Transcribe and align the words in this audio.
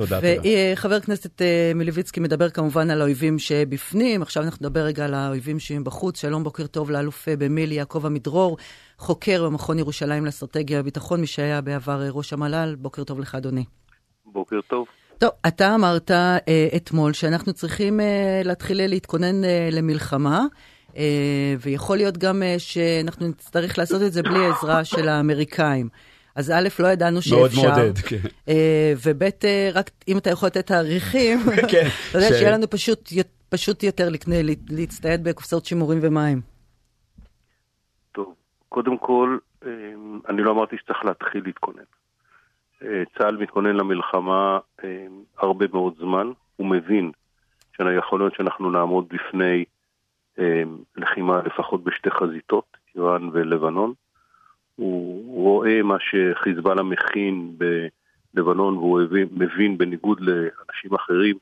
תודה, 0.00 0.20
תודה. 0.20 0.48
וחבר 0.72 0.94
הכנסת 0.94 1.42
מלביצקי 1.74 2.20
מדבר 2.20 2.50
כמובן 2.50 2.90
על 2.90 3.00
האויבים 3.00 3.38
שבפנים, 3.38 4.22
עכשיו 4.22 4.42
אנחנו 4.42 4.66
נדבר 4.66 4.80
רגע 4.80 5.04
על 5.04 5.14
האויבים 5.14 5.56
בחוץ. 5.84 6.20
שלום, 6.20 6.44
בוקר 6.44 6.66
טוב 6.66 6.90
לאלוף 6.90 7.28
במיל' 7.38 7.72
יעקב 7.72 8.06
עמידרור, 8.06 8.56
חוקר 8.98 9.44
במכון 9.44 9.78
ירושלים 9.78 10.26
לאסטרטגיה 10.26 10.80
וביטחון, 10.80 11.20
מי 11.20 11.26
שהיה 11.26 11.60
בעבר 11.60 12.08
ראש 12.10 12.32
המל"ל. 12.32 12.74
בוקר 12.78 13.04
טוב 13.04 13.20
לך, 13.20 13.34
אדוני. 13.34 13.64
בוקר 14.26 14.60
טוב. 14.68 14.86
טוב, 15.18 15.30
אתה 15.48 15.74
אמרת 15.74 16.10
אה, 16.10 16.38
אתמול 16.76 17.12
שאנחנו 17.12 17.52
צריכים 17.52 18.00
אה, 18.00 18.40
להתחיל 18.44 18.86
להתכונן 18.86 19.44
אה, 19.44 19.68
למלחמה, 19.72 20.44
אה, 20.96 21.54
ויכול 21.60 21.96
להיות 21.96 22.18
גם 22.18 22.42
אה, 22.42 22.54
שאנחנו 22.58 23.28
נצטרך 23.28 23.78
לעשות 23.78 24.02
את 24.02 24.12
זה 24.12 24.22
בלי 24.22 24.46
עזרה 24.46 24.84
של 24.84 25.08
האמריקאים. 25.08 25.88
אז 26.36 26.50
א', 26.50 26.68
לא 26.82 26.88
ידענו 26.88 27.22
שאפשר. 27.22 27.36
מאוד 27.36 27.50
מעודד, 27.76 27.98
כן. 27.98 28.16
אה, 28.48 28.92
וב', 29.06 29.22
אה, 29.22 29.70
רק 29.74 29.90
אם 30.08 30.18
אתה 30.18 30.30
יכול 30.30 30.46
לתת 30.46 30.66
תאריכים, 30.66 31.38
כן, 31.72 31.86
אתה 32.10 32.18
יודע 32.18 32.28
ש- 32.28 32.38
שיהיה 32.38 32.50
לנו 32.56 32.70
פשוט, 32.70 33.08
פשוט 33.48 33.82
יותר 33.82 34.08
לקנה, 34.08 34.34
להצטייד 34.70 35.24
בקופסאות 35.24 35.64
שימורים 35.64 35.98
ומים. 36.02 36.40
טוב, 38.12 38.34
קודם 38.68 38.98
כל, 38.98 39.38
אה, 39.66 39.70
אני 40.28 40.42
לא 40.42 40.50
אמרתי 40.50 40.76
שצריך 40.82 41.04
להתחיל 41.04 41.42
להתכונן. 41.44 41.82
אה, 42.82 43.02
צה"ל 43.18 43.36
מתכונן 43.36 43.76
למלחמה 43.76 44.58
אה, 44.84 45.06
הרבה 45.38 45.66
מאוד 45.72 45.94
זמן, 45.98 46.26
הוא 46.56 46.66
מבין 46.66 47.10
שיכול 47.76 48.20
להיות 48.20 48.34
שאנחנו 48.34 48.70
נעמוד 48.70 49.04
בפני 49.08 49.64
אה, 50.38 50.62
לחימה 50.96 51.42
לפחות 51.46 51.84
בשתי 51.84 52.10
חזיתות, 52.10 52.64
איראן 52.96 53.28
ולבנון. 53.32 53.92
הוא 54.80 55.42
רואה 55.44 55.82
מה 55.82 55.96
שחיזבאללה 56.00 56.82
מכין 56.82 57.52
בלבנון 58.34 58.76
והוא 58.76 59.00
מבין 59.30 59.78
בניגוד 59.78 60.20
לאנשים 60.20 60.94
אחרים 60.94 61.36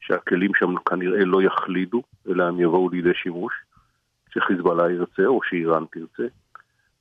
שהכלים 0.00 0.50
שם 0.54 0.74
כנראה 0.76 1.24
לא 1.24 1.42
יחלידו, 1.42 2.02
אלא 2.28 2.44
הם 2.44 2.60
יבואו 2.60 2.88
לידי 2.90 3.14
שימוש, 3.14 3.52
שחיזבאללה 4.30 4.90
ירצה 4.90 5.26
או 5.26 5.40
שאיראן 5.42 5.84
תרצה. 5.92 6.26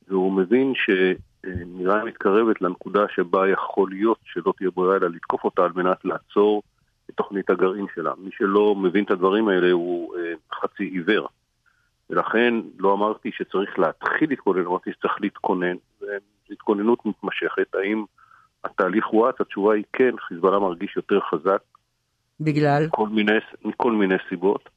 והוא 0.07 0.33
מבין 0.33 0.73
שאיראן 0.75 2.07
מתקרבת 2.07 2.61
לנקודה 2.61 3.05
שבה 3.15 3.49
יכול 3.49 3.89
להיות 3.89 4.17
שלא 4.25 4.53
תהיה 4.57 4.69
ברירה 4.71 4.95
אלא 4.95 5.07
לתקוף 5.09 5.43
אותה 5.43 5.63
על 5.63 5.71
מנת 5.75 6.05
לעצור 6.05 6.63
את 7.09 7.15
תוכנית 7.15 7.49
הגרעין 7.49 7.85
שלה. 7.95 8.11
מי 8.17 8.29
שלא 8.37 8.75
מבין 8.75 9.03
את 9.03 9.11
הדברים 9.11 9.47
האלה 9.47 9.71
הוא 9.71 10.15
אה, 10.15 10.33
חצי 10.53 10.83
עיוור. 10.83 11.27
ולכן 12.13 12.53
לא 12.79 12.93
אמרתי 12.93 13.31
שצריך 13.33 13.79
להתחיל 13.79 14.29
להתכונן, 14.29 14.65
אמרתי 14.65 14.91
שצריך 14.93 15.13
להתכונן. 15.21 15.75
זו 15.99 16.05
התכוננות 16.51 17.05
מתמשכת. 17.05 17.75
האם 17.75 18.03
התהליך 18.63 19.05
הואץ? 19.05 19.35
התשובה 19.39 19.73
היא 19.73 19.83
כן, 19.93 20.11
חיזבאללה 20.27 20.59
מרגיש 20.59 20.95
יותר 20.95 21.19
חזק. 21.31 21.61
בגלל? 22.39 22.85
מכל 22.85 23.09
מיני, 23.09 23.31
מכל 23.65 23.91
מיני 23.91 24.15
סיבות. 24.29 24.69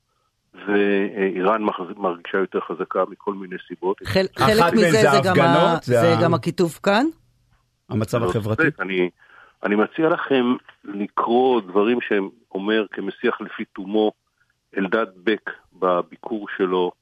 ואיראן 0.66 1.62
מרגישה 1.96 2.38
יותר 2.38 2.60
חזקה 2.60 3.04
מכל 3.10 3.34
מיני 3.34 3.56
סיבות. 3.68 3.96
חל, 4.04 4.26
חלק 4.38 4.72
מזה 4.72 4.90
זה 4.90 5.10
זה, 5.10 5.18
גם, 5.24 5.40
ה... 5.40 5.76
זה 5.82 6.00
זה 6.00 6.18
ה- 6.18 6.22
גם 6.22 6.34
הכיתוב 6.34 6.78
כאן? 6.82 7.06
המצב 7.88 8.18
לא 8.18 8.30
החברתי. 8.30 8.62
אני, 8.80 9.10
אני 9.64 9.74
מציע 9.74 10.08
לכם 10.08 10.44
לקרוא 10.84 11.60
דברים 11.60 11.98
שאומר 12.00 12.86
כמסיח 12.92 13.40
לפי 13.40 13.64
תומו 13.64 14.12
אלדד 14.78 15.06
בק 15.24 15.50
בביקור 15.72 16.46
שלו, 16.56 16.92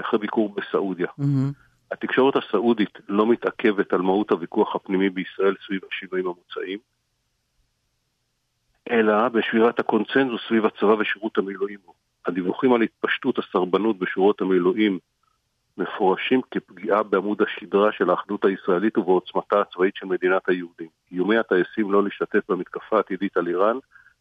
אחרי 0.00 0.18
ביקור 0.18 0.54
בסעודיה. 0.54 1.06
מהמם. 1.18 1.52
התקשורת 1.92 2.34
הסעודית 2.36 2.98
לא 3.08 3.26
מתעכבת 3.26 3.92
על 3.92 4.02
מהות 4.02 4.30
הוויכוח 4.30 4.76
הפנימי 4.76 5.10
בישראל 5.10 5.54
סביב 5.66 5.80
השינויים 5.92 6.26
המוצעים, 6.26 6.78
אלא 8.90 9.28
בשבירת 9.28 9.80
הקונצנזוס 9.80 10.40
סביב 10.48 10.66
הצבא 10.66 10.94
ושירות 10.98 11.38
המילואים. 11.38 11.78
הדיווחים 12.26 12.72
על 12.72 12.82
התפשטות 12.82 13.38
הסרבנות 13.38 13.98
בשורות 13.98 14.40
המילואים 14.40 14.98
מפורשים 15.78 16.40
כפגיעה 16.50 17.02
בעמוד 17.02 17.42
השדרה 17.42 17.92
של 17.92 18.10
האחדות 18.10 18.44
הישראלית 18.44 18.98
ובעוצמתה 18.98 19.60
הצבאית 19.60 19.96
של 19.96 20.06
מדינת 20.06 20.48
היהודים. 20.48 20.88
איומי 21.12 21.36
הטייסים 21.36 21.92
לא 21.92 22.04
להשתתף 22.04 22.50
במתקפה 22.50 22.96
העתידית 22.96 23.36
על 23.36 23.48
איראן 23.48 23.76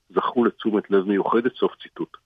זכו 0.09 0.45
לתשומת 0.45 0.91
לב 0.91 1.07
מיוחדת, 1.07 1.55
סוף 1.55 1.72
ציטוט. 1.83 2.17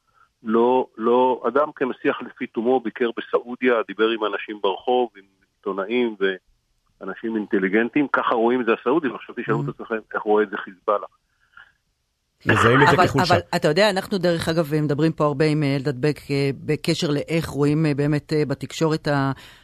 לא, 0.43 0.87
לא, 0.97 1.43
אדם 1.47 1.71
כמסיח 1.75 2.21
לפי 2.21 2.47
תומו 2.47 2.79
ביקר 2.79 3.09
בסעודיה, 3.17 3.75
דיבר 3.87 4.09
עם 4.09 4.25
אנשים 4.25 4.59
ברחוב, 4.61 5.09
עם 5.17 5.23
עיתונאים 5.57 6.15
ואנשים 7.01 7.35
אינטליגנטים, 7.35 8.07
ככה 8.07 8.35
רואים 8.35 8.61
את 8.61 8.65
זה 8.65 8.71
הסעודים, 8.81 9.15
עכשיו 9.15 9.35
תשאלו 9.37 9.63
את 9.63 9.69
עצמכם 9.69 9.97
איך 10.13 10.21
רואה 10.21 10.43
את 10.43 10.49
זה 10.49 10.57
חיזבאללה. 10.57 11.07
מזהים 12.45 12.81
את 12.81 12.87
זה 12.91 13.07
כחולשה. 13.07 13.33
אבל 13.33 13.41
אתה 13.55 13.67
יודע, 13.67 13.89
אנחנו 13.89 14.17
דרך 14.17 14.49
אגב 14.49 14.73
מדברים 14.81 15.11
פה 15.11 15.25
הרבה 15.25 15.45
עם 15.45 15.63
אה, 15.63 15.75
אלדד 15.75 16.01
בק 16.01 16.19
אה, 16.31 16.49
בקשר 16.59 17.09
לאיך 17.09 17.47
רואים 17.47 17.85
אה, 17.85 17.93
באמת 17.93 18.33
בתקשורת 18.47 19.07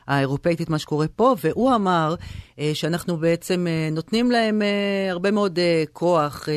האירופאית 0.08 0.62
את 0.62 0.70
מה 0.70 0.80
שקורה 0.80 1.08
פה, 1.08 1.36
והוא 1.44 1.76
אמר 1.76 2.16
שאנחנו 2.74 3.18
בעצם 3.18 3.68
נותנים 3.92 4.32
להם 4.32 4.62
הרבה 5.12 5.32
מאוד 5.32 5.60
כוח, 5.94 6.48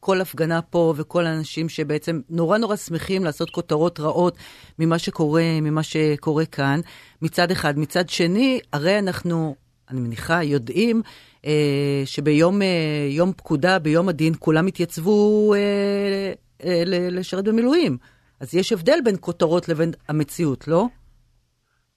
כל 0.00 0.20
הפגנה 0.20 0.62
פה 0.62 0.94
וכל 0.96 1.26
האנשים 1.26 1.68
שבעצם 1.68 2.20
נורא 2.30 2.58
נורא 2.58 2.76
שמחים 2.76 3.24
לעשות 3.24 3.50
כותרות 3.50 4.00
רעות 4.00 4.36
ממה 4.78 4.98
שקורה, 4.98 5.42
ממה 5.62 5.82
שקורה 5.82 6.44
כאן, 6.44 6.80
מצד 7.22 7.50
אחד. 7.50 7.78
מצד 7.78 8.08
שני, 8.08 8.60
הרי 8.72 8.98
אנחנו... 8.98 9.54
אני 9.90 10.00
מניחה, 10.00 10.42
יודעים 10.42 11.02
אה, 11.46 12.02
שביום 12.04 12.62
אה, 12.62 13.06
יום 13.10 13.32
פקודה, 13.32 13.78
ביום 13.78 14.08
הדין, 14.08 14.32
כולם 14.38 14.66
התייצבו 14.66 15.54
אה, 15.54 16.32
אה, 16.64 16.82
ל- 16.86 17.18
לשרת 17.18 17.44
במילואים. 17.44 17.96
אז 18.40 18.54
יש 18.54 18.72
הבדל 18.72 18.98
בין 19.04 19.16
כותרות 19.20 19.68
לבין 19.68 19.90
המציאות, 20.08 20.68
לא? 20.68 20.86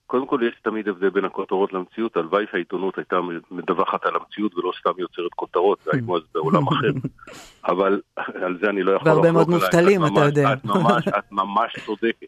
קודם 0.06 0.26
כל 0.26 0.40
יש 0.48 0.60
תמיד 0.62 0.88
הבדל 0.88 1.10
בין 1.10 1.24
הכותרות 1.24 1.72
למציאות, 1.72 2.16
הלוואי 2.16 2.44
שהעיתונות 2.50 2.98
הייתה 2.98 3.16
מדווחת 3.50 4.06
על 4.06 4.16
המציאות 4.16 4.54
ולא 4.54 4.72
סתם 4.80 4.90
יוצרת 4.98 5.34
כותרות, 5.36 5.78
והיינו 5.86 6.16
אז 6.16 6.22
בעולם 6.34 6.68
אחר. 6.68 7.08
אבל 7.72 8.00
על 8.16 8.58
זה 8.62 8.70
אני 8.70 8.82
לא 8.82 8.92
יכול 8.92 9.08
והרבה 9.08 9.32
מאוד 9.32 9.48
עלייך, 9.48 9.62
מובטלים, 9.62 10.04
את 10.04 10.10
אתה 10.12 10.20
יודע. 10.20 10.52
את 10.52 10.64
ממש, 10.64 11.08
את 11.18 11.32
ממש 11.32 11.72
צודקת. 11.86 12.26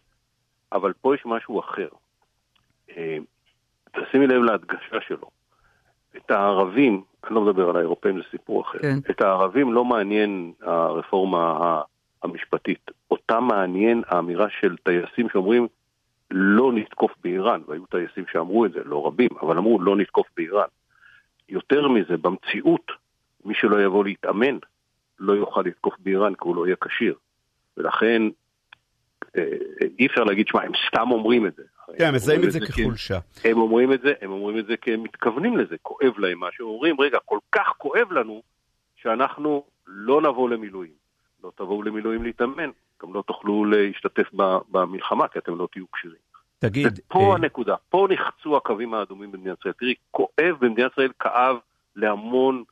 אבל 0.73 0.93
פה 1.01 1.15
יש 1.15 1.23
משהו 1.25 1.61
אחר. 1.61 1.89
אה, 2.97 3.17
תשימי 3.93 4.27
לב 4.27 4.43
להדגשה 4.43 4.97
שלו. 5.09 5.42
את 6.17 6.31
הערבים, 6.31 7.03
אני 7.25 7.35
לא 7.35 7.41
מדבר 7.41 7.71
על 7.71 7.77
האירופאים, 7.77 8.17
זה 8.17 8.23
סיפור 8.31 8.63
אחר. 8.63 8.79
כן. 8.79 8.99
את 9.11 9.21
הערבים 9.21 9.73
לא 9.73 9.85
מעניין 9.85 10.53
הרפורמה 10.63 11.81
המשפטית. 12.23 12.91
אותם 13.11 13.45
מעניין 13.45 14.03
האמירה 14.07 14.47
של 14.61 14.77
טייסים 14.77 15.29
שאומרים 15.33 15.69
לא 16.31 16.73
נתקוף 16.73 17.13
באיראן, 17.25 17.61
והיו 17.69 17.87
טייסים 17.87 18.25
שאמרו 18.33 18.67
את 18.67 18.73
זה, 18.73 18.81
לא 18.85 19.07
רבים, 19.07 19.29
אבל 19.43 19.59
אמרו 19.59 19.81
לא 19.81 19.97
נתקוף 19.97 20.27
באיראן. 20.37 20.69
יותר 21.49 21.89
מזה, 21.89 22.17
במציאות, 22.17 22.93
מי 23.45 23.55
שלא 23.55 23.83
יבוא 23.83 24.05
להתאמן 24.05 24.59
לא 25.19 25.33
יוכל 25.33 25.63
לתקוף 25.67 25.95
באיראן 25.99 26.35
כי 26.35 26.41
הוא 26.41 26.57
לא 26.57 26.67
יהיה 26.67 26.77
כשיר. 26.81 27.15
ולכן 27.77 28.23
אה, 29.37 29.43
אי 29.99 30.07
אפשר 30.07 30.25
להגיד, 30.25 30.47
שמע, 30.49 30.63
הם 30.63 30.73
סתם 30.89 31.11
אומרים 31.11 31.47
את 31.47 31.55
זה. 31.55 31.63
כן, 31.99 32.15
מזהים 32.15 32.45
את 32.45 32.53
זה 32.53 32.61
כחולשה. 32.61 33.19
הם 33.45 33.59
אומרים 33.59 33.93
את 33.93 34.01
זה, 34.01 34.13
הם 34.21 34.31
אומרים 34.31 34.59
את 34.59 34.67
זה 34.67 34.77
כי 34.77 34.95
הם 34.95 35.03
מתכוונים 35.03 35.57
לזה, 35.57 35.77
כואב 35.83 36.19
להם 36.19 36.41
משהו, 36.41 36.75
אומרים, 36.75 37.01
רגע, 37.01 37.19
כל 37.25 37.39
כך 37.53 37.69
כואב 37.79 38.13
לנו, 38.13 38.43
שאנחנו 38.97 39.65
לא 39.87 40.23
נבוא 40.23 40.51
למילואים. 40.51 41.03
לא 41.45 41.53
תבואו 41.57 41.83
למילואים 41.83 42.23
להתאמן, 42.23 42.71
גם 43.03 43.15
לא 43.15 43.23
תוכלו 43.27 43.65
להשתתף 43.65 44.31
במלחמה, 44.69 45.29
כי 45.29 45.39
אתם 45.39 45.59
לא 45.59 45.69
תהיו 45.73 45.85
כשירים. 45.93 46.33
תגיד, 46.59 46.87
ופה 47.07 47.31
אה, 47.31 47.35
הנקודה, 47.35 47.75
פה 47.89 48.07
נחצו 48.11 48.57
הקווים 48.57 48.95
האדומים 48.95 49.33
במדינת 49.33 49.61
ישראל. 49.61 49.75
תראי, 49.79 49.95
כואב 50.11 50.57
במדינת 50.61 50.93
ישראל, 50.93 51.11
כאב 51.19 51.57
להמון 51.97 52.65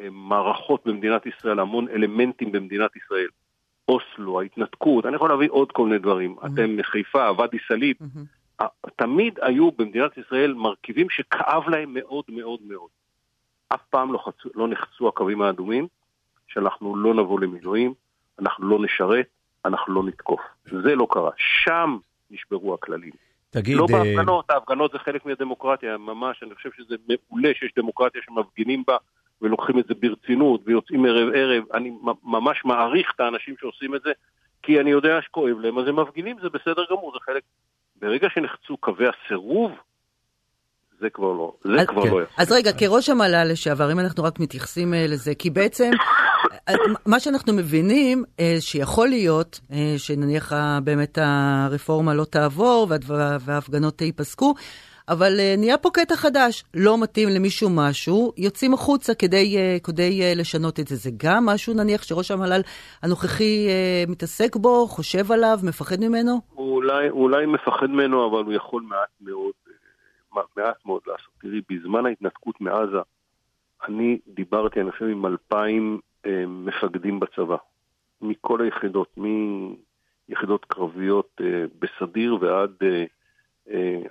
אה, 0.00 0.08
מערכות 0.10 0.86
במדינת 0.86 1.26
ישראל, 1.26 1.60
המון 1.60 1.88
אלמנטים 1.88 2.52
במדינת 2.52 2.96
ישראל. 2.96 3.28
אוסלו, 3.88 4.40
ההתנתקות, 4.40 5.06
אני 5.06 5.16
יכול 5.16 5.30
להביא 5.30 5.48
עוד 5.50 5.72
כל 5.72 5.84
מיני 5.86 5.98
דברים. 5.98 6.36
אתם 6.46 6.76
מחיפה, 6.76 7.30
ואדי 7.38 7.56
סאליב, 7.68 7.96
מהמם. 8.00 8.35
תמיד 8.96 9.38
היו 9.42 9.70
במדינת 9.70 10.18
ישראל 10.18 10.54
מרכיבים 10.54 11.10
שכאב 11.10 11.68
להם 11.68 11.94
מאוד 11.94 12.24
מאוד 12.28 12.60
מאוד. 12.68 12.88
אף 13.68 13.80
פעם 13.90 14.12
לא, 14.12 14.18
חצו, 14.18 14.48
לא 14.54 14.68
נחצו 14.68 15.08
הקווים 15.08 15.42
האדומים, 15.42 15.86
שאנחנו 16.48 16.96
לא 16.96 17.14
נבוא 17.14 17.40
למילואים, 17.40 17.94
אנחנו 18.38 18.68
לא 18.68 18.78
נשרת, 18.84 19.26
אנחנו 19.64 19.94
לא 19.94 20.02
נתקוף. 20.02 20.40
זה 20.64 20.94
לא 20.94 21.06
קרה. 21.10 21.30
שם 21.36 21.98
נשברו 22.30 22.74
הכללים. 22.74 23.12
תגיד, 23.50 23.76
לא 23.76 23.86
אה, 23.90 23.98
בהפגנות, 23.98 24.50
ההפגנות 24.50 24.92
זה 24.92 24.98
חלק 24.98 25.26
מהדמוקרטיה, 25.26 25.96
ממש, 25.98 26.42
אני 26.42 26.54
חושב 26.54 26.70
שזה 26.76 26.96
מעולה 27.08 27.50
שיש 27.54 27.72
דמוקרטיה 27.76 28.20
שמפגינים 28.24 28.82
בה 28.86 28.96
ולוקחים 29.42 29.78
את 29.78 29.86
זה 29.86 29.94
ברצינות 29.94 30.60
ויוצאים 30.64 31.04
ערב 31.04 31.28
ערב. 31.34 31.64
אני 31.74 31.92
ממש 32.22 32.64
מעריך 32.64 33.12
את 33.14 33.20
האנשים 33.20 33.54
שעושים 33.60 33.94
את 33.94 34.02
זה, 34.02 34.12
כי 34.62 34.80
אני 34.80 34.90
יודע 34.90 35.22
שכואב 35.22 35.58
להם, 35.58 35.78
אז 35.78 35.88
הם 35.88 36.00
מפגינים, 36.00 36.36
זה 36.42 36.48
בסדר 36.48 36.84
גמור, 36.90 37.12
זה 37.12 37.18
חלק... 37.20 37.42
ברגע 38.00 38.28
שנחצו 38.34 38.76
קווי 38.76 39.06
הסירוב, 39.08 39.72
זה 41.00 41.10
כבר 41.10 41.32
לא, 41.32 41.52
זה 41.64 41.80
אז, 41.80 41.86
כבר 41.86 42.02
כן. 42.02 42.10
לא 42.10 42.22
יפה. 42.22 42.42
אז 42.42 42.52
רגע, 42.52 42.72
כראש 42.72 43.08
המל"ל 43.08 43.44
לשעבר, 43.52 43.92
אם 43.92 44.00
אנחנו 44.00 44.24
רק 44.24 44.40
מתייחסים 44.40 44.94
אה, 44.94 45.06
לזה, 45.08 45.34
כי 45.34 45.50
בעצם 45.50 45.90
מה 47.06 47.20
שאנחנו 47.20 47.52
מבינים, 47.52 48.24
אה, 48.40 48.56
שיכול 48.60 49.08
להיות, 49.08 49.60
אה, 49.72 49.94
שנניח 49.96 50.52
באמת 50.84 51.18
הרפורמה 51.22 52.14
לא 52.14 52.24
תעבור 52.24 52.88
וההפגנות 53.40 54.02
ייפסקו, 54.02 54.54
אבל 55.08 55.32
נהיה 55.58 55.78
פה 55.78 55.90
קטע 55.92 56.16
חדש, 56.16 56.64
לא 56.74 57.02
מתאים 57.02 57.28
למישהו 57.28 57.70
משהו, 57.70 58.32
יוצאים 58.36 58.74
החוצה 58.74 59.14
כדי, 59.14 59.56
כדי 59.84 60.34
לשנות 60.36 60.80
את 60.80 60.86
זה. 60.86 60.96
זה 60.96 61.10
גם 61.16 61.46
משהו, 61.46 61.74
נניח, 61.74 62.02
שראש 62.02 62.30
המל"ל 62.30 62.60
הנוכחי 63.02 63.68
מתעסק 64.08 64.56
בו, 64.56 64.86
חושב 64.86 65.32
עליו, 65.32 65.58
מפחד 65.62 66.00
ממנו? 66.00 66.40
הוא 66.54 66.74
אולי, 66.74 67.10
אולי 67.10 67.46
מפחד 67.46 67.90
ממנו, 67.90 68.30
אבל 68.30 68.44
הוא 68.44 68.52
יכול 68.52 68.82
מעט 68.82 69.08
מאוד, 69.20 69.52
מעט 70.56 70.86
מאוד 70.86 71.00
לעשות. 71.06 71.30
תראי, 71.40 71.60
בזמן 71.70 72.06
ההתנתקות 72.06 72.60
מעזה, 72.60 73.00
אני 73.88 74.18
דיברתי, 74.26 74.80
אני 74.80 74.92
חושב, 74.92 75.04
עם 75.04 75.26
אלפיים 75.26 76.00
אה, 76.26 76.44
מפקדים 76.46 77.20
בצבא, 77.20 77.56
מכל 78.20 78.62
היחידות, 78.62 79.18
מיחידות 80.28 80.64
קרביות 80.64 81.40
אה, 81.40 81.64
בסדיר 81.78 82.38
ועד 82.40 82.70
אה, 82.82 83.04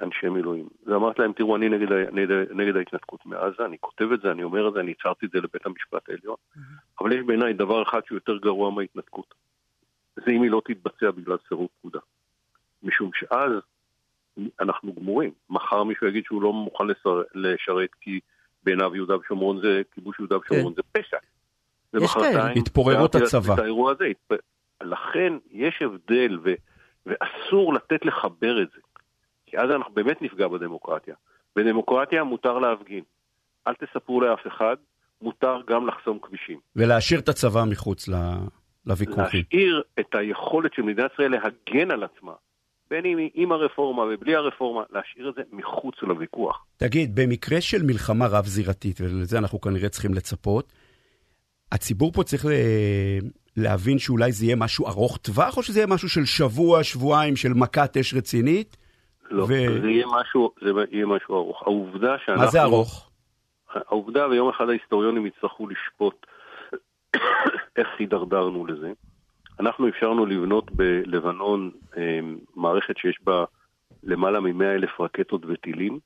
אנשי 0.02 0.30
מילואים. 0.30 0.68
ואמרתי 0.86 1.22
להם, 1.22 1.34
תראו, 1.34 1.56
אני 1.56 1.70
נגד, 1.70 1.92
נגד, 1.92 2.52
נגד 2.52 2.76
ההתנתקות 2.76 3.26
מעזה, 3.26 3.66
אני 3.66 3.78
כותב 3.80 4.12
את 4.14 4.22
זה, 4.22 4.32
אני 4.32 4.44
אומר 4.44 4.68
את 4.68 4.74
זה, 4.74 4.80
אני 4.80 4.92
הצהרתי 4.92 5.26
את 5.26 5.32
זה 5.32 5.38
לבית 5.38 5.66
המשפט 5.66 6.10
העליון, 6.10 6.36
mm-hmm. 6.36 6.60
אבל 7.02 7.14
יש 7.14 7.26
בעיניי 7.26 7.54
דבר 7.54 7.84
אחד 7.84 8.00
שהוא 8.06 8.16
יותר 8.16 8.38
גרוע 8.38 8.72
מההתנתקות. 8.72 9.34
זה 10.16 10.32
אם 10.32 10.42
היא 10.42 10.52
לא 10.52 10.62
תתבצע 10.66 11.12
בגלל 11.12 11.38
סירוב 11.48 11.68
פקודה. 11.80 12.00
משום 12.84 13.12
שאז 13.14 13.52
אנחנו 14.60 14.94
גמורים. 14.94 15.32
מחר 15.50 15.84
מישהו 15.84 16.08
יגיד 16.08 16.24
שהוא 16.26 16.42
לא 16.42 16.54
מוכן 16.54 16.84
לשרת 17.36 17.90
כי 18.02 18.20
בעיניו 18.64 18.96
יהודה 18.96 19.18
ושומרון 19.18 19.62
זה, 19.62 19.82
כיבוש 19.94 20.20
יהודה 20.20 20.38
ושומרון 20.38 20.74
כן. 20.74 20.82
זה 20.82 21.02
פשע. 21.02 21.18
ומחרתיים... 21.94 22.58
התפוררות 22.58 23.16
הצבא. 23.16 23.54
את 23.54 23.60
האירוע 23.60 23.92
הזה. 23.92 24.06
לכן 24.84 25.34
יש 25.52 25.82
הבדל, 25.82 26.40
ו... 26.44 26.54
ואסור 27.06 27.74
לתת 27.74 28.06
לחבר 28.06 28.64
את 28.64 28.68
זה. 28.76 28.80
כי 29.56 29.60
אז 29.62 29.70
אנחנו 29.76 29.94
באמת 29.94 30.22
נפגע 30.22 30.48
בדמוקרטיה. 30.48 31.16
בדמוקרטיה 31.56 32.24
מותר 32.24 32.60
להפגין. 32.60 33.04
אל 33.68 33.74
תספרו 33.74 34.22
לאף 34.22 34.40
אחד, 34.48 34.76
מותר 35.22 35.58
גם 35.68 35.88
לחסום 35.88 36.20
כבישים. 36.22 36.60
ולהשאיר 36.76 37.20
את 37.20 37.30
הצבא 37.30 37.64
מחוץ 37.70 38.10
לוויכוחים. 38.86 39.44
להשאיר 39.44 39.84
את 40.00 40.16
היכולת 40.16 40.74
של 40.74 40.82
מדינת 40.82 41.12
ישראל 41.14 41.32
להגן 41.32 41.92
על 41.92 42.04
עצמה 42.04 42.32
בין 42.90 43.06
אם 43.06 43.18
עם 43.34 43.52
הרפורמה 43.52 44.04
ובלי 44.04 44.36
הרפורמה, 44.36 44.84
להשאיר 44.90 45.30
את 45.30 45.36
זה 45.36 45.42
מחוץ 45.52 45.96
לוויכוח. 46.02 46.66
תגיד, 46.78 47.16
במקרה 47.16 47.62
של 47.62 47.84
מלחמה 47.84 48.28
רב-זירתית, 48.28 49.02
ולזה 49.02 49.38
אנחנו 49.38 49.62
כנראה 49.62 49.90
צריכים 49.90 50.14
לצפות, 50.14 50.74
הציבור 51.72 52.12
פה 52.12 52.24
צריך 52.24 52.46
להבין 53.58 54.00
שאולי 54.00 54.32
זה 54.32 54.46
יהיה 54.46 54.56
משהו 54.56 54.88
ארוך 54.88 55.18
טווח, 55.18 55.58
או 55.58 55.64
שזה 55.64 55.80
יהיה 55.80 55.88
משהו 55.88 56.10
של 56.10 56.26
שבוע, 56.26 56.84
שבועיים 56.84 57.36
של 57.36 57.54
מכת 57.54 57.98
אש 57.98 58.14
רצינית? 58.14 58.78
לא, 59.32 59.44
ו... 59.44 59.48
זה, 59.82 59.90
יהיה 59.90 60.06
משהו, 60.08 60.52
זה 60.62 60.70
יהיה 60.92 61.06
משהו 61.06 61.36
ארוך. 61.36 61.64
העובדה 61.64 62.16
שאנחנו... 62.26 62.44
מה 62.44 62.48
זה 62.48 62.62
ארוך? 62.62 63.10
העובדה, 63.74 64.28
ויום 64.28 64.50
אחד 64.50 64.70
ההיסטוריונים 64.70 65.26
יצטרכו 65.26 65.68
לשפוט 65.68 66.26
איך 67.78 67.88
הידרדרנו 68.00 68.66
לזה. 68.66 68.92
אנחנו 69.60 69.88
אפשרנו 69.88 70.26
לבנות 70.26 70.72
בלבנון 70.72 71.72
אה, 71.98 72.20
מערכת 72.56 72.98
שיש 72.98 73.20
בה 73.24 73.46
למעלה 74.04 74.40
מ-100 74.40 74.64
אלף 74.64 75.02
רקטות 75.02 75.42
וטילים, 75.48 76.00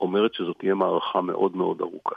אומרת 0.00 0.34
שזאת 0.34 0.58
תהיה 0.58 0.74
מערכה 0.74 1.20
מאוד 1.20 1.56
מאוד 1.56 1.80
ארוכה. 1.80 2.14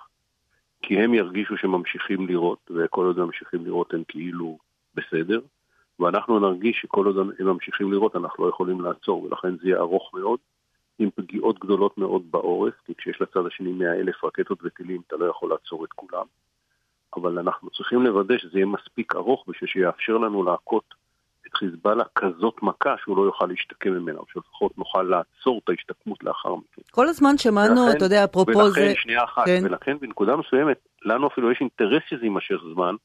כי 0.81 0.99
הם 0.99 1.13
ירגישו 1.13 1.57
שממשיכים 1.57 2.27
לירות, 2.27 2.71
וכל 2.75 3.05
עוד 3.05 3.19
ממשיכים 3.19 3.63
לירות 3.63 3.93
הם 3.93 4.03
כאילו 4.07 4.57
בסדר, 4.95 5.39
ואנחנו 5.99 6.39
נרגיש 6.39 6.79
שכל 6.81 7.05
עוד 7.05 7.17
הם 7.39 7.47
ממשיכים 7.47 7.91
לירות 7.91 8.15
אנחנו 8.15 8.43
לא 8.43 8.49
יכולים 8.49 8.81
לעצור, 8.81 9.23
ולכן 9.23 9.57
זה 9.57 9.67
יהיה 9.67 9.77
ארוך 9.77 10.11
מאוד, 10.13 10.39
עם 10.99 11.09
פגיעות 11.15 11.59
גדולות 11.59 11.97
מאוד 11.97 12.21
בעורף, 12.31 12.73
כי 12.85 12.93
כשיש 12.97 13.21
לצד 13.21 13.45
השני 13.47 13.71
100 13.71 13.93
אלף 13.93 14.23
רקטות 14.23 14.59
וטילים 14.63 15.01
אתה 15.07 15.15
לא 15.15 15.25
יכול 15.25 15.49
לעצור 15.49 15.85
את 15.85 15.93
כולם. 15.93 16.25
אבל 17.15 17.39
אנחנו 17.39 17.69
צריכים 17.69 18.01
לוודא 18.01 18.37
שזה 18.37 18.57
יהיה 18.57 18.65
מספיק 18.65 19.15
ארוך 19.15 19.45
בשביל 19.47 19.69
שיאפשר 19.69 20.17
לנו 20.17 20.43
להכות 20.43 20.93
את 21.47 21.53
חיזבאללה 21.53 22.03
כזאת 22.15 22.63
מכה 22.63 22.95
שהוא 23.03 23.17
לא 23.17 23.21
יוכל 23.21 23.45
להשתקם 23.45 23.91
ממנה, 23.91 24.19
או 24.19 24.25
שלפחות 24.33 24.77
נוכל 24.77 25.03
לעצור 25.03 25.61
את 25.63 25.69
ההשתקמות 25.69 26.23
לאחר 26.23 26.55
מכן. 26.55 26.81
כל 26.91 27.07
הזמן 27.07 27.37
שמענו, 27.37 27.81
ולכן, 27.81 27.97
אתה 27.97 28.05
יודע, 28.05 28.23
אפרופו 28.23 28.51
ולכן, 28.51 28.69
זה... 28.69 28.81
ולכן, 28.81 29.01
שנייה 29.01 29.23
אחת, 29.23 29.45
כן. 29.45 29.61
ולכן 29.63 29.97
בנקודה 29.99 30.35
מסוימת, 30.35 30.77
לנו 31.05 31.27
אפילו 31.27 31.51
יש 31.51 31.57
אינטרס 31.61 32.03
שזה 32.09 32.25
יימשך 32.25 32.57
זמן, 32.73 32.95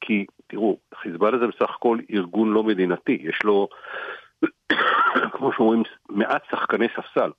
כי 0.00 0.26
תראו, 0.46 0.76
חיזבאללה 1.02 1.38
זה 1.38 1.46
בסך 1.46 1.74
הכל 1.74 1.98
ארגון 2.10 2.52
לא 2.52 2.62
מדינתי, 2.62 3.18
יש 3.22 3.38
לו, 3.44 3.68
כמו 5.34 5.52
שאומרים, 5.52 5.82
מעט 6.08 6.42
שחקני 6.50 6.86
ספסל. 6.96 7.30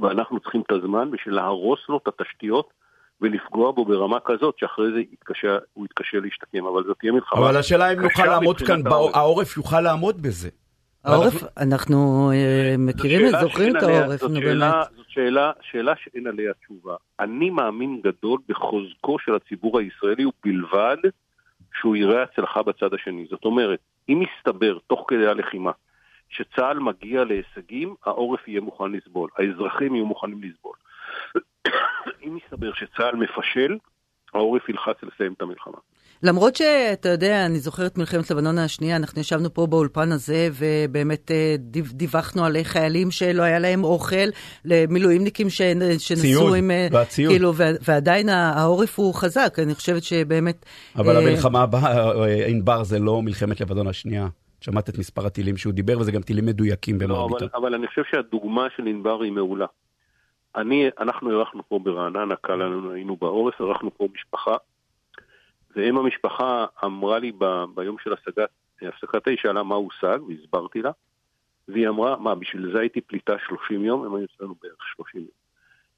ואנחנו 0.00 0.40
צריכים 0.40 0.60
את 0.60 0.72
הזמן 0.72 1.10
בשביל 1.10 1.34
להרוס 1.34 1.80
לו 1.88 2.00
את 2.02 2.08
התשתיות 2.08 2.70
ולפגוע 3.20 3.72
בו 3.72 3.84
ברמה 3.84 4.18
כזאת 4.24 4.58
שאחרי 4.58 4.92
זה 4.92 5.00
יתקשה, 5.00 5.58
הוא 5.72 5.84
יתקשה 5.84 6.18
להשתקם, 6.20 6.66
אבל 6.66 6.84
זאת 6.84 6.96
תהיה 6.98 7.12
מלחמה. 7.12 7.40
אבל 7.40 7.56
השאלה 7.56 7.92
אם 7.92 8.00
נוכל 8.00 8.26
לעמוד 8.26 8.60
כאן, 8.60 8.80
העורף 9.14 9.56
יוכל 9.56 9.80
לעמוד 9.80 10.22
בזה. 10.22 10.48
העורף, 11.04 11.42
אנחנו 11.56 12.30
אה, 12.32 12.74
מכירים 12.78 13.26
את, 13.26 13.40
זוכרים 13.40 13.76
את 13.76 13.82
העורף, 13.82 14.22
נו 14.22 14.40
באמת. 14.40 14.72
זאת 14.96 15.06
שאלה, 15.08 15.52
שאלה 15.60 15.92
שאין 16.04 16.26
עליה 16.26 16.52
תשובה. 16.54 16.94
אני 17.20 17.50
מאמין 17.50 18.00
גדול 18.04 18.40
בחוזקו 18.48 19.18
של 19.18 19.34
הציבור 19.34 19.78
הישראלי, 19.78 20.24
ובלבד 20.24 20.96
שהוא 21.80 21.96
יראה 21.96 22.22
הצלחה 22.22 22.62
בצד 22.62 22.94
השני. 22.94 23.26
זאת 23.30 23.44
אומרת, 23.44 23.78
אם 24.08 24.22
יסתבר 24.22 24.78
תוך 24.86 25.04
כדי 25.08 25.26
הלחימה 25.26 25.70
שצה"ל 26.30 26.78
מגיע 26.78 27.24
להישגים, 27.24 27.94
העורף 28.06 28.48
יהיה 28.48 28.60
מוכן 28.60 28.92
לסבול, 28.92 29.30
האזרחים 29.38 29.94
יהיו 29.94 30.06
מוכנים 30.06 30.42
לסבול. 30.42 30.76
אם 32.26 32.36
יסתבר 32.36 32.72
שצה"ל 32.74 33.16
מפשל, 33.16 33.78
העורף 34.34 34.68
ילחץ 34.68 35.02
לסיים 35.02 35.32
את 35.32 35.42
המלחמה. 35.42 35.78
למרות 36.22 36.56
שאתה 36.56 37.08
יודע, 37.08 37.46
אני 37.46 37.58
זוכרת 37.58 37.98
מלחמת 37.98 38.30
לבנון 38.30 38.58
השנייה, 38.58 38.96
אנחנו 38.96 39.20
ישבנו 39.20 39.54
פה 39.54 39.66
באולפן 39.66 40.12
הזה 40.12 40.48
ובאמת 40.52 41.30
אה, 41.30 41.54
דיווחנו 41.92 42.44
על 42.44 42.56
חיילים 42.62 43.10
שלא 43.10 43.42
היה 43.42 43.58
להם 43.58 43.84
אוכל, 43.84 44.16
למילואימניקים 44.64 45.46
שנסעו 45.98 46.54
עם... 46.54 46.70
אה, 46.70 46.88
והציוד. 46.92 47.32
כאילו, 47.32 47.52
ועדיין 47.56 48.28
העורף 48.28 48.98
הוא 48.98 49.14
חזק, 49.14 49.58
אני 49.58 49.74
חושבת 49.74 50.02
שבאמת... 50.02 50.66
אבל 50.96 51.16
אה... 51.16 51.22
המלחמה 51.22 51.62
הבאה, 51.62 52.10
אה, 52.10 52.46
ענבר, 52.46 52.82
זה 52.82 52.98
לא 52.98 53.22
מלחמת 53.22 53.60
לבנון 53.60 53.86
השנייה. 53.86 54.28
שמעת 54.60 54.88
את 54.88 54.98
מספר 54.98 55.26
הטילים 55.26 55.56
שהוא 55.56 55.72
דיבר, 55.72 55.98
וזה 55.98 56.12
גם 56.12 56.22
טילים 56.22 56.46
מדויקים 56.46 56.98
במרביתם. 56.98 57.44
לא, 57.44 57.50
אבל, 57.54 57.66
אבל 57.66 57.74
אני 57.74 57.86
חושב 57.86 58.02
שהדוגמה 58.10 58.66
של 58.76 58.86
ענבר 58.86 59.22
היא 59.22 59.32
מעולה. 59.32 59.66
אני, 60.56 60.88
אנחנו 60.98 61.30
אירחנו 61.30 61.62
פה 61.68 61.78
ברעננה, 61.78 62.34
קל 62.36 62.54
לנו, 62.54 62.92
היינו 62.92 63.16
בעורף, 63.16 63.60
אירחנו 63.60 63.90
פה 63.96 64.08
משפחה, 64.14 64.56
ואם 65.76 65.98
המשפחה 65.98 66.66
אמרה 66.84 67.18
לי 67.18 67.32
ב, 67.38 67.64
ביום 67.74 67.96
של 67.98 68.12
השגת, 68.12 68.48
הפסקת 68.82 69.26
האש, 69.26 69.42
שאלה 69.42 69.62
מה 69.62 69.74
הושג, 69.74 70.18
והסברתי 70.28 70.82
לה, 70.82 70.90
והיא 71.68 71.88
אמרה, 71.88 72.16
מה, 72.16 72.34
בשביל 72.34 72.72
זה 72.72 72.80
הייתי 72.80 73.00
פליטה 73.00 73.32
30 73.46 73.84
יום? 73.84 74.04
הם 74.04 74.14
היו 74.14 74.24
אצלנו 74.24 74.54
בערך 74.62 74.86
30 74.96 75.20
יום. 75.20 75.30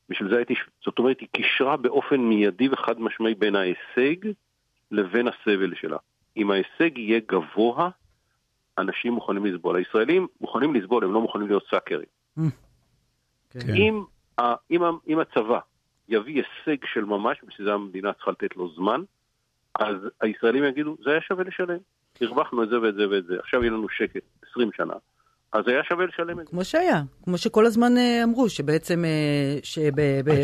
בשביל 0.08 0.30
זה 0.30 0.36
הייתי, 0.36 0.54
זאת 0.84 0.98
אומרת, 0.98 1.20
היא 1.20 1.28
קישרה 1.32 1.76
באופן 1.76 2.16
מיידי 2.16 2.68
וחד 2.68 3.00
משמעי 3.00 3.34
בין 3.34 3.56
ההישג 3.56 4.30
לבין 4.90 5.28
הסבל 5.28 5.74
שלה. 5.74 5.96
אם 6.36 6.50
ההישג 6.50 6.98
יהיה 6.98 7.20
גבוה, 7.28 7.90
אנשים 8.78 9.12
מוכנים 9.12 9.46
לסבול. 9.46 9.76
הישראלים 9.76 10.26
מוכנים 10.40 10.74
לסבול, 10.74 11.04
הם 11.04 11.12
לא 11.12 11.20
מוכנים 11.20 11.46
להיות 11.46 11.64
סאקרים. 11.70 12.06
Mm. 12.38 12.42
כן. 13.50 13.74
אם 13.74 14.04
אם, 14.70 14.82
אם 15.08 15.18
הצבא 15.18 15.58
יביא 16.08 16.42
הישג 16.42 16.84
של 16.84 17.04
ממש, 17.04 17.38
בשביל 17.46 17.66
זה 17.66 17.74
המדינה 17.74 18.12
צריכה 18.12 18.30
לתת 18.30 18.56
לו 18.56 18.74
זמן, 18.74 19.02
אז 19.78 19.96
הישראלים 20.20 20.64
יגידו, 20.64 20.96
זה 21.04 21.10
היה 21.10 21.20
שווה 21.20 21.44
לשלם. 21.44 21.78
הרווחנו 22.20 22.62
את 22.62 22.68
זה 22.68 22.80
ואת 22.80 22.94
זה 22.94 23.08
ואת 23.08 23.24
זה, 23.24 23.34
עכשיו 23.40 23.62
יהיה 23.62 23.72
לנו 23.72 23.88
שקט 23.88 24.22
20 24.50 24.70
שנה. 24.76 24.94
אז 25.52 25.64
היה 25.66 25.84
שווה 25.84 26.06
לשלם 26.06 26.40
את 26.40 26.44
זה. 26.46 26.50
כמו 26.50 26.64
שהיה, 26.64 27.02
כמו 27.24 27.38
שכל 27.38 27.66
הזמן 27.66 27.96
אה, 27.96 28.24
אמרו, 28.24 28.48
שבעצם 28.48 29.04
אה, 29.04 29.58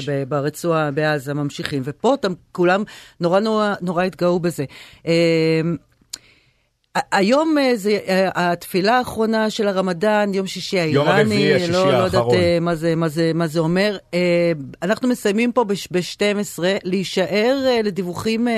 שברצועה 0.01 0.91
בעזה 0.91 1.35
ממשיכים, 1.35 1.83
ופה 1.85 2.15
כולם 2.53 2.83
נורא 3.21 3.41
נורא, 3.41 3.75
נורא 3.83 4.03
התגאו 4.03 4.41
בזה. 4.41 4.65
היום 7.13 7.59
אה, 7.59 7.77
זה 7.77 7.99
אה, 8.09 8.53
התפילה 8.53 8.99
האחרונה 8.99 9.51
של 9.51 9.69
הרמדאן, 9.69 10.35
יום 10.35 10.47
שישי 10.47 10.79
האיראני. 10.79 11.09
יום 11.09 11.19
הרביעי, 11.19 11.55
השישי 11.55 11.73
לא, 11.73 11.79
האחרון. 11.79 12.01
לא 12.01 12.05
יודעת 12.05 12.61
מה 12.61 12.75
זה, 12.75 12.95
מה, 12.97 13.09
זה, 13.09 13.33
מה 13.35 13.47
זה 13.47 13.61
אומר. 13.61 13.97
אנחנו 14.83 15.09
מסיימים 15.09 15.53
פה 15.53 15.65
ב-12, 15.65 16.63
להישאר 16.85 17.57
לדיווחים 17.85 18.49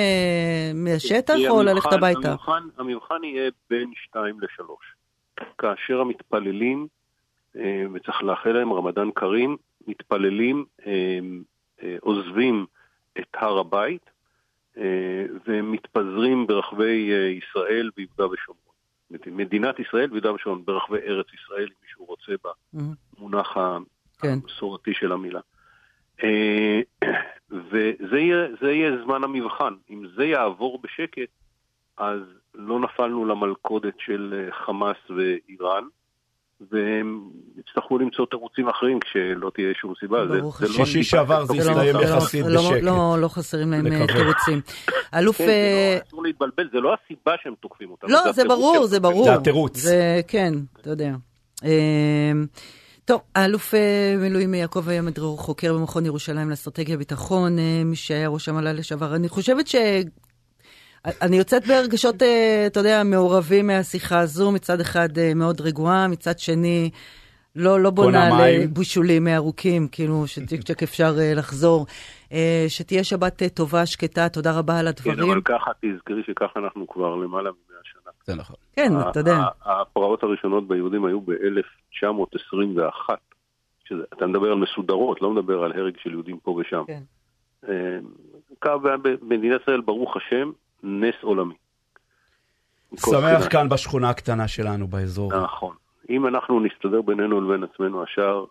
מהשטח 0.75 1.35
או 1.49 1.63
ללכת 1.63 1.93
הביתה? 1.93 2.29
המבחן, 2.29 2.63
המבחן 2.79 3.25
יהיה 3.25 3.51
בין 3.71 3.93
2 4.09 4.41
ל-3. 4.41 5.45
כאשר 5.59 6.01
המתפללים, 6.01 6.87
וצריך 7.95 8.23
לאחל 8.23 8.53
להם 8.53 8.73
רמדאן 8.73 9.09
כרים, 9.15 9.57
מתפללים, 9.87 10.65
עוזבים 12.01 12.67
את 13.19 13.27
הר 13.35 13.59
הבית, 13.59 14.11
מתפזרים 15.63 16.47
ברחבי 16.47 17.11
ישראל 17.39 17.91
ביהודה 17.97 18.27
ושומרון. 18.27 18.71
מדינת 19.27 19.79
ישראל 19.79 20.11
ויהודה 20.11 20.33
ושומרון 20.33 20.65
ברחבי 20.65 20.99
ארץ 20.99 21.27
ישראל, 21.35 21.69
אם 21.69 21.75
מישהו 21.83 22.05
רוצה 22.05 22.33
במונח 23.19 23.57
כן. 24.19 24.29
המסורתי 24.29 24.95
של 24.95 25.13
המילה. 25.13 25.41
וזה 27.51 28.19
יהיה, 28.19 28.47
יהיה 28.63 29.03
זמן 29.05 29.25
המבחן. 29.25 29.75
אם 29.91 30.03
זה 30.17 30.25
יעבור 30.25 30.79
בשקט, 30.83 31.29
אז 31.97 32.21
לא 32.55 32.81
נפלנו 32.81 33.25
למלכודת 33.25 33.95
של 33.99 34.49
חמאס 34.51 34.97
ואיראן, 35.11 35.85
והם 36.71 37.21
יצטרכו 37.59 37.99
למצוא 37.99 38.27
תירוצים 38.31 38.69
אחרים 38.69 39.01
כשלא 39.01 39.51
תהיה 39.55 39.69
שום 39.75 39.95
סיבה. 40.01 40.25
ברוך 40.25 40.63
השם. 40.63 40.73
שישי 40.73 40.99
לא 40.99 41.03
שעבר 41.05 41.45
זה 41.45 41.55
הסתיים 41.59 41.97
יחסית 42.03 42.47
בשקט. 42.47 42.83
לא 42.83 43.29
חסרים 43.29 43.71
להם 43.71 43.87
אה, 43.87 44.07
תירוצים. 44.07 44.61
אלוף... 45.15 45.39
כן, 45.39 45.49
אה, 45.49 45.97
לא, 45.99 46.09
אסור 46.09 46.23
להתבלבל, 46.23 46.69
זה 46.73 46.81
לא 46.81 46.95
הסיבה 46.95 47.33
שהם 47.43 47.55
תוקפים 47.61 47.91
אותם. 47.91 48.07
לא, 48.11 48.33
זה 48.33 48.45
ברור, 48.45 48.87
זה 48.87 49.01
ברור. 49.01 49.25
זה 49.25 49.35
התירוץ. 49.35 49.87
כן, 50.29 50.55
אתה 50.81 50.91
יודע. 50.91 51.15
אה, 51.65 52.33
טוב, 53.05 53.21
האלוף 53.35 53.75
מילואים 54.19 54.55
יעקב 54.55 54.85
מדרור, 55.03 55.39
חוקר 55.39 55.75
במכון 55.75 56.07
ירושלים 56.07 56.51
לאסטרטגיה 56.51 56.97
וביטחון, 56.97 57.57
מי 57.85 57.97
שהיה 57.97 58.29
ראש 58.29 58.49
המל"ל 58.49 58.73
לשעבר. 58.73 59.15
אני 59.15 59.29
חושבת 59.29 59.67
ש... 59.67 59.75
אני 61.05 61.37
יוצאת 61.37 61.67
ברגשות, 61.67 62.23
אה, 62.23 62.65
אתה 62.67 62.81
יודע, 62.81 63.03
מעורבים 63.05 63.67
מהשיחה 63.67 64.19
הזו, 64.19 64.53
מצד 64.53 64.81
אחד 64.81 65.19
אה, 65.19 65.35
מאוד 65.35 65.61
רגועה, 65.61 66.09
מצד 66.09 66.39
שני, 66.39 66.91
לא, 67.57 67.81
לא 67.81 67.91
בונה 67.91 68.29
לבושולים 68.49 69.29
ארוכים, 69.29 69.89
כאילו 69.93 70.27
שצ'יק 70.27 70.63
צ'ק 70.63 70.83
אפשר 70.83 71.13
אה, 71.19 71.33
לחזור. 71.35 71.87
שתהיה 72.69 73.05
שבת 73.05 73.43
טובה, 73.55 73.87
שקטה, 73.87 74.29
תודה 74.29 74.59
רבה 74.59 74.79
על 74.79 74.87
הדברים. 74.89 75.17
כן, 75.17 75.23
אבל 75.23 75.41
ככה, 75.45 75.71
תזכרי 75.81 76.23
שככה 76.27 76.61
אנחנו 76.61 76.87
כבר 76.87 77.17
למעלה 77.17 77.51
מ-100 77.51 77.75
שנה. 77.83 78.13
זה 78.25 78.35
נכון. 78.35 78.57
כן, 78.73 78.93
אתה 79.11 79.21
יודע. 79.21 79.39
הפרעות 79.65 80.23
הראשונות 80.23 80.69
ביהודים 80.69 81.05
היו 81.05 81.21
ב-1921. 81.21 83.11
אתה 84.15 84.27
מדבר 84.27 84.53
על 84.53 84.59
מסודרות, 84.59 85.23
לא 85.23 85.31
מדבר 85.31 85.63
על 85.63 85.73
הרג 85.73 85.95
של 86.03 86.11
יהודים 86.11 86.39
פה 86.39 86.51
ושם. 86.51 86.83
כן. 86.87 87.03
במדינת 89.23 89.61
ישראל, 89.63 89.81
ברוך 89.81 90.17
השם, 90.17 90.51
נס 90.83 91.15
עולמי. 91.23 91.55
שמח 92.97 93.49
כאן 93.51 93.69
בשכונה 93.69 94.11
הקטנה 94.11 94.49
שלנו 94.49 94.89
באזור. 94.89 95.33
נכון. 95.45 95.75
אם 96.11 96.27
אנחנו 96.27 96.61
נסתדר 96.61 97.03
בינינו 97.03 97.41
לבין 97.41 97.65
עצמנו, 97.65 98.03
השאר 98.03 98.45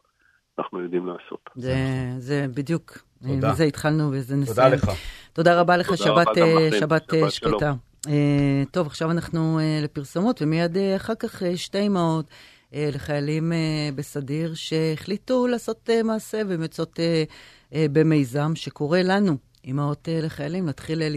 אנחנו 0.59 0.79
יודעים 0.79 1.07
לעשות. 1.07 1.49
זה, 1.55 1.75
זה 2.17 2.45
בדיוק. 2.53 2.97
תודה. 3.27 3.51
מזה 3.51 3.63
התחלנו 3.63 4.09
וזה 4.11 4.35
נסיים. 4.35 4.55
תודה 4.55 4.67
לך. 4.67 4.91
תודה 5.33 5.59
רבה 5.59 5.77
לך, 5.77 5.87
תודה 5.87 5.97
שבת, 5.97 6.27
רבה 6.27 6.41
אה, 6.41 6.69
שבת, 6.71 6.79
שבת 6.79 7.13
אה, 7.13 7.29
שקטה. 7.29 7.73
Uh, 8.07 8.11
טוב, 8.71 8.87
עכשיו 8.87 9.11
אנחנו 9.11 9.59
uh, 9.59 9.83
לפרסומות, 9.83 10.41
ומיד 10.41 10.75
uh, 10.75 10.79
אחר 10.95 11.15
כך 11.15 11.41
uh, 11.41 11.45
שתי 11.55 11.87
אמהות 11.87 12.25
uh, 12.71 12.75
לחיילים 12.95 13.51
uh, 13.51 13.95
בסדיר 13.95 14.53
שהחליטו 14.53 15.47
לעשות 15.47 15.89
uh, 15.89 16.03
מעשה 16.03 16.41
יוצאות 16.61 16.99
uh, 16.99 17.71
uh, 17.71 17.75
במיזם 17.91 18.55
שקורא 18.55 18.99
לנו, 18.99 19.37
אמהות 19.65 20.07
uh, 20.07 20.25
לחיילים, 20.25 20.65
להתחיל 20.65 21.01
uh, 21.01 21.09